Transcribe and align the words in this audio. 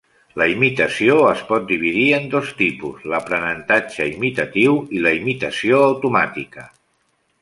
La 0.41 0.45
imitació 0.51 1.17
es 1.33 1.43
pot 1.49 1.67
dividir 1.71 2.05
en 2.19 2.25
dos 2.31 2.49
tipus: 2.61 3.03
l'aprenentatge 3.13 4.09
imitatiu 4.15 4.75
i 4.99 5.05
la 5.05 5.13
imitació 5.19 5.83
automàtica. 5.91 6.67